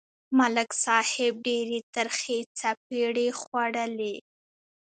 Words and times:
ملک 0.37 0.69
صاحب 0.85 1.33
ډېرې 1.47 1.79
ترخې 1.93 2.39
څپېړې 2.57 3.27
خوړلې. 3.39 4.15